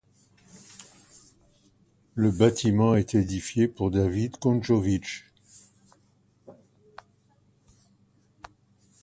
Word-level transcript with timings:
Le 2.15 2.31
bâtiment 2.31 2.93
a 2.93 2.99
été 2.99 3.19
édifié 3.19 3.67
pour 3.67 3.91
David 3.91 4.37
Konjović. 4.37 5.25